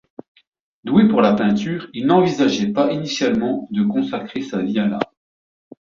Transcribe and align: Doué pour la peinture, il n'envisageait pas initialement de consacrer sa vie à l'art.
Doué 0.83 1.07
pour 1.07 1.21
la 1.21 1.35
peinture, 1.35 1.87
il 1.93 2.07
n'envisageait 2.07 2.73
pas 2.73 2.91
initialement 2.91 3.67
de 3.69 3.83
consacrer 3.83 4.41
sa 4.41 4.59
vie 4.63 4.79
à 4.79 4.87
l'art. 4.87 5.13